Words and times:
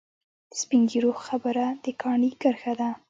د 0.49 0.53
سپین 0.61 0.81
ږیرو 0.91 1.11
خبره 1.27 1.65
د 1.83 1.85
کاڼي 2.01 2.31
کرښه 2.41 2.73
ده. 2.79 2.89